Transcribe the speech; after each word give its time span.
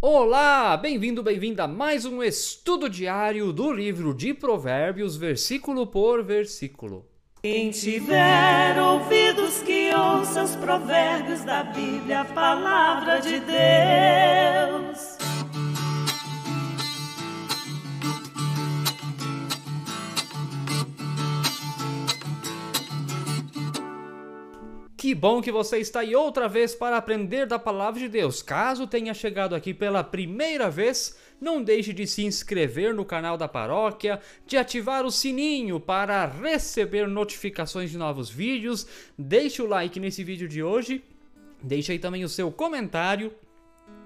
Olá, 0.00 0.76
bem-vindo, 0.76 1.24
bem-vinda 1.24 1.64
a 1.64 1.66
mais 1.66 2.04
um 2.04 2.22
estudo 2.22 2.88
diário 2.88 3.52
do 3.52 3.72
livro 3.72 4.14
de 4.14 4.32
Provérbios, 4.32 5.16
versículo 5.16 5.88
por 5.88 6.22
versículo. 6.22 7.04
Quem 7.42 7.72
tiver 7.72 8.80
ouvidos 8.80 9.60
que 9.60 9.92
ouça 9.92 10.44
os 10.44 10.54
provérbios 10.54 11.42
da 11.42 11.64
Bíblia, 11.64 12.20
a 12.20 12.24
palavra 12.26 13.18
de 13.18 13.40
Deus. 13.40 15.07
Que 24.98 25.14
bom 25.14 25.40
que 25.40 25.52
você 25.52 25.78
está 25.78 26.00
aí 26.00 26.16
outra 26.16 26.48
vez 26.48 26.74
para 26.74 26.96
aprender 26.96 27.46
da 27.46 27.56
palavra 27.56 28.00
de 28.00 28.08
Deus. 28.08 28.42
Caso 28.42 28.84
tenha 28.84 29.14
chegado 29.14 29.54
aqui 29.54 29.72
pela 29.72 30.02
primeira 30.02 30.68
vez, 30.68 31.16
não 31.40 31.62
deixe 31.62 31.92
de 31.92 32.04
se 32.04 32.24
inscrever 32.24 32.92
no 32.92 33.04
canal 33.04 33.38
da 33.38 33.46
paróquia, 33.46 34.20
de 34.44 34.56
ativar 34.56 35.06
o 35.06 35.10
sininho 35.12 35.78
para 35.78 36.26
receber 36.26 37.06
notificações 37.06 37.92
de 37.92 37.96
novos 37.96 38.28
vídeos. 38.28 38.88
Deixe 39.16 39.62
o 39.62 39.68
like 39.68 40.00
nesse 40.00 40.24
vídeo 40.24 40.48
de 40.48 40.64
hoje. 40.64 41.00
Deixe 41.62 41.92
aí 41.92 42.00
também 42.00 42.24
o 42.24 42.28
seu 42.28 42.50
comentário 42.50 43.32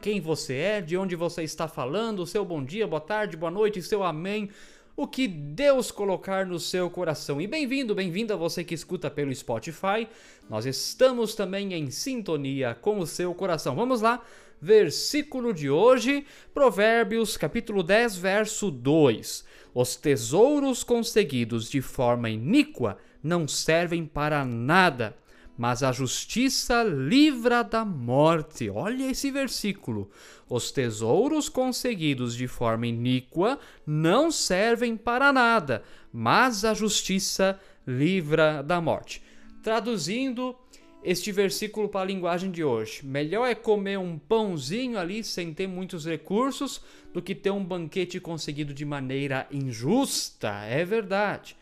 quem 0.03 0.20
você 0.20 0.56
é, 0.56 0.81
de 0.83 0.98
onde 0.98 1.17
você 1.17 1.43
está 1.43 1.67
falando, 1.67 2.20
o 2.20 2.27
seu 2.27 2.45
bom 2.45 2.62
dia, 2.62 2.87
boa 2.87 3.01
tarde, 3.01 3.34
boa 3.34 3.51
noite, 3.51 3.81
seu 3.81 4.03
amém 4.03 4.51
o 4.97 5.07
que 5.07 5.27
Deus 5.27 5.91
colocar 5.91 6.47
no 6.47 6.59
seu 6.59 6.91
coração. 6.91 7.41
E 7.41 7.47
bem-vindo, 7.47 7.95
bem-vinda 7.95 8.37
você 8.37 8.63
que 8.63 8.75
escuta 8.75 9.11
pelo 9.11 9.35
Spotify. 9.35 10.07
Nós 10.49 10.67
estamos 10.67 11.35
também 11.35 11.73
em 11.73 11.91
sintonia 11.91 12.77
com 12.81 12.99
o 12.99 13.07
seu 13.07 13.35
coração. 13.35 13.75
Vamos 13.75 14.03
lá, 14.03 14.23
versículo 14.61 15.55
de 15.55 15.71
hoje, 15.71 16.27
Provérbios, 16.53 17.37
capítulo 17.37 17.83
10, 17.83 18.17
verso 18.17 18.71
2. 18.71 19.45
Os 19.75 19.97
tesouros 19.97 20.84
conseguidos 20.84 21.71
de 21.71 21.81
forma 21.81 22.29
iníqua 22.29 22.99
não 23.23 23.49
servem 23.49 24.05
para 24.05 24.45
nada 24.45 25.17
mas 25.56 25.83
a 25.83 25.92
justiça 25.92 26.83
livra 26.83 27.62
da 27.62 27.84
morte. 27.84 28.70
Olha 28.70 29.11
esse 29.11 29.31
versículo. 29.31 30.11
Os 30.48 30.70
tesouros 30.70 31.48
conseguidos 31.48 32.34
de 32.34 32.47
forma 32.47 32.86
iníqua 32.86 33.59
não 33.86 34.31
servem 34.31 34.97
para 34.97 35.33
nada, 35.33 35.83
mas 36.12 36.64
a 36.64 36.75
justiça 36.75 37.59
livra 37.86 38.62
da 38.62 38.81
morte. 38.81 39.22
Traduzindo 39.62 40.56
este 41.05 41.33
versículo 41.33 41.89
para 41.89 42.03
a 42.03 42.05
linguagem 42.05 42.50
de 42.50 42.62
hoje, 42.62 43.05
melhor 43.05 43.47
é 43.47 43.55
comer 43.55 43.98
um 43.98 44.16
pãozinho 44.19 44.98
ali 44.98 45.25
sem 45.25 45.53
ter 45.53 45.66
muitos 45.66 46.06
recursos 46.06 46.81
do 47.12 47.20
que 47.20 47.34
ter 47.34 47.50
um 47.50 47.64
banquete 47.64 48.20
conseguido 48.20 48.72
de 48.72 48.84
maneira 48.84 49.47
injusta. 49.50 50.64
É 50.64 50.84
verdade. 50.84 51.56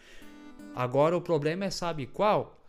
Agora 0.74 1.16
o 1.16 1.20
problema 1.20 1.64
é 1.64 1.70
sabe 1.70 2.06
qual? 2.06 2.59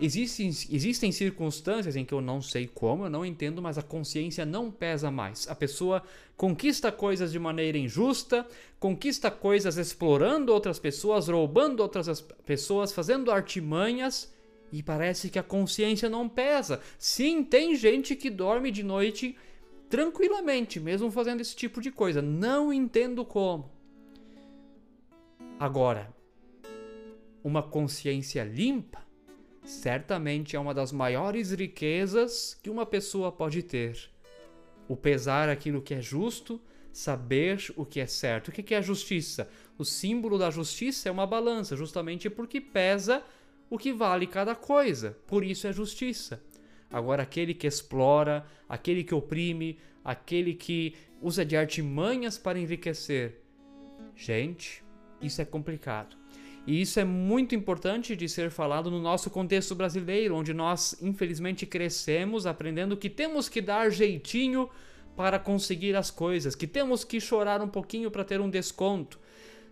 Existem, 0.00 0.48
existem 0.48 1.10
circunstâncias 1.10 1.96
em 1.96 2.04
que 2.04 2.14
eu 2.14 2.20
não 2.20 2.40
sei 2.40 2.68
como, 2.68 3.04
eu 3.04 3.10
não 3.10 3.26
entendo, 3.26 3.60
mas 3.60 3.78
a 3.78 3.82
consciência 3.82 4.46
não 4.46 4.70
pesa 4.70 5.10
mais. 5.10 5.48
A 5.48 5.54
pessoa 5.56 6.02
conquista 6.36 6.92
coisas 6.92 7.32
de 7.32 7.38
maneira 7.38 7.76
injusta, 7.76 8.46
conquista 8.78 9.28
coisas 9.28 9.76
explorando 9.76 10.52
outras 10.52 10.78
pessoas, 10.78 11.26
roubando 11.26 11.80
outras 11.80 12.20
pessoas, 12.46 12.92
fazendo 12.92 13.32
artimanhas 13.32 14.32
e 14.70 14.84
parece 14.84 15.30
que 15.30 15.38
a 15.38 15.42
consciência 15.42 16.08
não 16.08 16.28
pesa. 16.28 16.80
Sim, 16.96 17.42
tem 17.42 17.74
gente 17.74 18.14
que 18.14 18.30
dorme 18.30 18.70
de 18.70 18.84
noite 18.84 19.36
tranquilamente, 19.88 20.78
mesmo 20.78 21.10
fazendo 21.10 21.40
esse 21.40 21.56
tipo 21.56 21.80
de 21.80 21.90
coisa. 21.90 22.22
Não 22.22 22.72
entendo 22.72 23.24
como. 23.24 23.68
Agora, 25.58 26.14
uma 27.42 27.64
consciência 27.64 28.44
limpa 28.44 29.07
certamente 29.68 30.56
é 30.56 30.58
uma 30.58 30.72
das 30.72 30.92
maiores 30.92 31.52
riquezas 31.52 32.58
que 32.62 32.70
uma 32.70 32.86
pessoa 32.86 33.30
pode 33.30 33.62
ter. 33.62 34.10
O 34.88 34.96
pesar 34.96 35.50
aquilo 35.50 35.82
que 35.82 35.92
é 35.92 36.00
justo, 36.00 36.60
saber 36.90 37.62
o 37.76 37.84
que 37.84 38.00
é 38.00 38.06
certo. 38.06 38.48
O 38.48 38.52
que 38.52 38.74
é 38.74 38.78
a 38.78 38.82
justiça? 38.82 39.48
O 39.76 39.84
símbolo 39.84 40.38
da 40.38 40.50
justiça 40.50 41.08
é 41.08 41.12
uma 41.12 41.26
balança, 41.26 41.76
justamente 41.76 42.30
porque 42.30 42.60
pesa 42.60 43.22
o 43.68 43.76
que 43.76 43.92
vale 43.92 44.26
cada 44.26 44.54
coisa. 44.54 45.16
Por 45.26 45.44
isso 45.44 45.66
é 45.66 45.72
justiça. 45.72 46.42
Agora, 46.90 47.22
aquele 47.22 47.52
que 47.52 47.66
explora, 47.66 48.46
aquele 48.66 49.04
que 49.04 49.14
oprime, 49.14 49.78
aquele 50.02 50.54
que 50.54 50.94
usa 51.20 51.44
de 51.44 51.54
artimanhas 51.56 52.38
para 52.38 52.58
enriquecer. 52.58 53.42
Gente, 54.16 54.82
isso 55.20 55.42
é 55.42 55.44
complicado. 55.44 56.16
E 56.68 56.82
isso 56.82 57.00
é 57.00 57.04
muito 57.04 57.54
importante 57.54 58.14
de 58.14 58.28
ser 58.28 58.50
falado 58.50 58.90
no 58.90 59.00
nosso 59.00 59.30
contexto 59.30 59.74
brasileiro, 59.74 60.36
onde 60.36 60.52
nós, 60.52 60.94
infelizmente, 61.00 61.64
crescemos 61.64 62.44
aprendendo 62.44 62.94
que 62.94 63.08
temos 63.08 63.48
que 63.48 63.62
dar 63.62 63.90
jeitinho 63.90 64.68
para 65.16 65.38
conseguir 65.38 65.96
as 65.96 66.10
coisas, 66.10 66.54
que 66.54 66.66
temos 66.66 67.04
que 67.04 67.22
chorar 67.22 67.62
um 67.62 67.68
pouquinho 67.68 68.10
para 68.10 68.22
ter 68.22 68.38
um 68.38 68.50
desconto. 68.50 69.18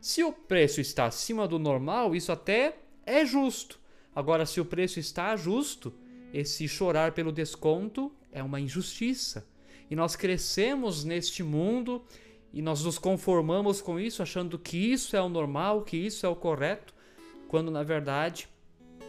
Se 0.00 0.24
o 0.24 0.32
preço 0.32 0.80
está 0.80 1.04
acima 1.04 1.46
do 1.46 1.58
normal, 1.58 2.16
isso 2.16 2.32
até 2.32 2.78
é 3.04 3.26
justo. 3.26 3.78
Agora, 4.14 4.46
se 4.46 4.58
o 4.58 4.64
preço 4.64 4.98
está 4.98 5.36
justo, 5.36 5.92
esse 6.32 6.66
chorar 6.66 7.12
pelo 7.12 7.30
desconto 7.30 8.10
é 8.32 8.42
uma 8.42 8.58
injustiça. 8.58 9.46
E 9.90 9.94
nós 9.94 10.16
crescemos 10.16 11.04
neste 11.04 11.42
mundo 11.42 12.02
e 12.56 12.62
nós 12.62 12.82
nos 12.82 12.96
conformamos 12.98 13.82
com 13.82 14.00
isso, 14.00 14.22
achando 14.22 14.58
que 14.58 14.78
isso 14.78 15.14
é 15.14 15.20
o 15.20 15.28
normal, 15.28 15.82
que 15.82 15.94
isso 15.94 16.24
é 16.24 16.28
o 16.30 16.34
correto, 16.34 16.94
quando 17.48 17.70
na 17.70 17.82
verdade 17.82 18.48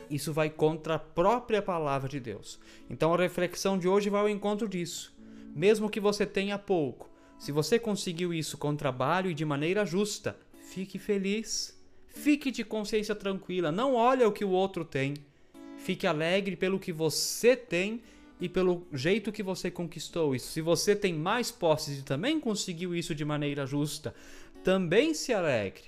isso 0.09 0.33
vai 0.33 0.49
contra 0.49 0.95
a 0.95 0.99
própria 0.99 1.61
palavra 1.61 2.09
de 2.09 2.19
Deus. 2.19 2.59
Então 2.89 3.13
a 3.13 3.17
reflexão 3.17 3.79
de 3.79 3.87
hoje 3.87 4.09
vai 4.09 4.19
ao 4.19 4.27
encontro 4.27 4.67
disso. 4.67 5.15
Mesmo 5.55 5.89
que 5.89 5.97
você 5.97 6.25
tenha 6.25 6.59
pouco, 6.59 7.09
se 7.39 7.53
você 7.53 7.79
conseguiu 7.79 8.33
isso 8.33 8.57
com 8.57 8.75
trabalho 8.75 9.31
e 9.31 9.33
de 9.33 9.45
maneira 9.45 9.85
justa, 9.85 10.37
fique 10.61 10.99
feliz. 10.99 11.73
Fique 12.05 12.51
de 12.51 12.65
consciência 12.65 13.15
tranquila, 13.15 13.71
não 13.71 13.95
olhe 13.95 14.25
o 14.25 14.31
que 14.33 14.43
o 14.43 14.49
outro 14.49 14.83
tem. 14.83 15.13
Fique 15.77 16.05
alegre 16.05 16.57
pelo 16.57 16.79
que 16.79 16.91
você 16.91 17.55
tem 17.55 18.01
e 18.39 18.47
pelo 18.47 18.85
jeito 18.93 19.31
que 19.31 19.41
você 19.41 19.71
conquistou 19.71 20.35
isso. 20.35 20.47
Se 20.47 20.61
você 20.61 20.95
tem 20.95 21.13
mais 21.13 21.51
posses 21.51 21.99
e 21.99 22.03
também 22.03 22.39
conseguiu 22.39 22.95
isso 22.95 23.15
de 23.15 23.25
maneira 23.25 23.65
justa, 23.65 24.13
também 24.63 25.13
se 25.13 25.33
alegre. 25.33 25.83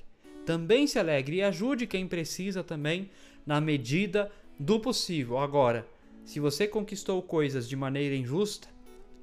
Também 0.45 0.87
se 0.87 0.97
alegre 0.97 1.37
e 1.37 1.43
ajude 1.43 1.85
quem 1.85 2.07
precisa 2.07 2.63
também 2.63 3.09
na 3.45 3.61
medida 3.61 4.31
do 4.59 4.79
possível. 4.79 5.37
Agora, 5.37 5.87
se 6.25 6.39
você 6.39 6.67
conquistou 6.67 7.21
coisas 7.21 7.69
de 7.69 7.75
maneira 7.75 8.15
injusta, 8.15 8.67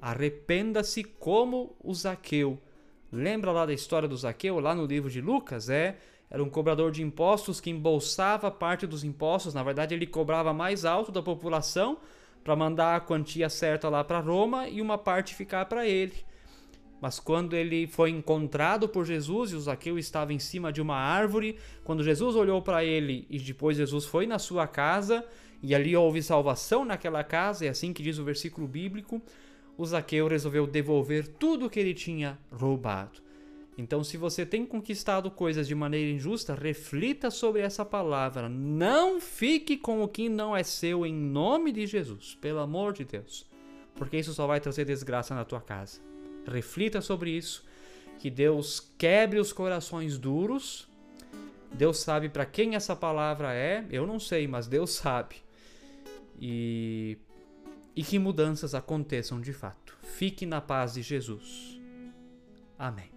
arrependa-se 0.01 1.03
como 1.03 1.75
o 1.83 1.93
Zaqueu. 1.93 2.57
Lembra 3.11 3.51
lá 3.51 3.65
da 3.65 3.73
história 3.73 4.07
do 4.07 4.15
Zaqueu, 4.15 4.59
lá 4.59 4.73
no 4.73 4.85
livro 4.85 5.09
de 5.09 5.21
Lucas? 5.21 5.69
É, 5.69 5.97
era 6.29 6.43
um 6.43 6.49
cobrador 6.49 6.91
de 6.91 7.01
impostos 7.01 7.59
que 7.59 7.69
embolsava 7.69 8.51
parte 8.51 8.85
dos 8.85 9.03
impostos. 9.03 9.53
Na 9.53 9.63
verdade, 9.63 9.93
ele 9.93 10.05
cobrava 10.05 10.53
mais 10.53 10.85
alto 10.85 11.11
da 11.11 11.21
população 11.21 11.97
para 12.47 12.55
mandar 12.55 12.95
a 12.95 13.01
quantia 13.01 13.49
certa 13.49 13.89
lá 13.89 14.05
para 14.05 14.21
Roma 14.21 14.69
e 14.69 14.79
uma 14.79 14.97
parte 14.97 15.35
ficar 15.35 15.65
para 15.65 15.85
ele. 15.85 16.13
Mas 17.01 17.19
quando 17.19 17.53
ele 17.53 17.87
foi 17.87 18.09
encontrado 18.09 18.87
por 18.87 19.05
Jesus 19.05 19.51
e 19.51 19.55
o 19.55 19.59
Zaqueu 19.59 19.99
estava 19.99 20.31
em 20.31 20.39
cima 20.39 20.71
de 20.71 20.81
uma 20.81 20.95
árvore, 20.95 21.57
quando 21.83 22.01
Jesus 22.01 22.37
olhou 22.37 22.61
para 22.61 22.85
ele 22.85 23.27
e 23.29 23.37
depois 23.37 23.75
Jesus 23.75 24.05
foi 24.05 24.25
na 24.25 24.39
sua 24.39 24.65
casa 24.65 25.25
e 25.61 25.75
ali 25.75 25.93
houve 25.93 26.23
salvação 26.23 26.85
naquela 26.85 27.21
casa, 27.21 27.65
é 27.65 27.67
assim 27.67 27.91
que 27.91 28.01
diz 28.01 28.17
o 28.17 28.23
versículo 28.23 28.65
bíblico, 28.65 29.21
o 29.77 29.85
Zaqueu 29.85 30.29
resolveu 30.29 30.65
devolver 30.65 31.27
tudo 31.27 31.65
o 31.65 31.69
que 31.69 31.81
ele 31.81 31.93
tinha 31.93 32.39
roubado. 32.49 33.26
Então, 33.77 34.03
se 34.03 34.17
você 34.17 34.45
tem 34.45 34.65
conquistado 34.65 35.29
coisas 35.29 35.67
de 35.67 35.75
maneira 35.75 36.09
injusta, 36.09 36.55
reflita 36.55 37.29
sobre 37.29 37.61
essa 37.61 37.85
palavra. 37.85 38.49
Não 38.49 39.21
fique 39.21 39.77
com 39.77 40.01
o 40.01 40.07
que 40.07 40.27
não 40.27 40.57
é 40.57 40.63
seu 40.63 41.05
em 41.05 41.13
nome 41.13 41.71
de 41.71 41.85
Jesus, 41.85 42.35
pelo 42.41 42.59
amor 42.59 42.93
de 42.93 43.05
Deus, 43.05 43.47
porque 43.95 44.17
isso 44.17 44.33
só 44.33 44.47
vai 44.47 44.59
trazer 44.59 44.85
desgraça 44.85 45.35
na 45.35 45.45
tua 45.45 45.61
casa. 45.61 46.01
Reflita 46.47 47.01
sobre 47.01 47.29
isso, 47.29 47.63
que 48.17 48.31
Deus 48.31 48.91
quebre 48.97 49.39
os 49.39 49.53
corações 49.53 50.17
duros. 50.17 50.87
Deus 51.71 51.99
sabe 51.99 52.29
para 52.29 52.45
quem 52.45 52.73
essa 52.73 52.95
palavra 52.95 53.53
é, 53.53 53.85
eu 53.91 54.07
não 54.07 54.19
sei, 54.19 54.47
mas 54.47 54.67
Deus 54.67 54.91
sabe. 54.91 55.35
E 56.39 57.17
e 57.97 58.03
que 58.03 58.19
mudanças 58.19 58.75
aconteçam 58.75 59.41
de 59.41 59.51
fato. 59.51 59.97
Fique 60.03 60.45
na 60.45 60.61
paz 60.61 60.93
de 60.93 61.01
Jesus. 61.01 61.81
Amém. 62.77 63.16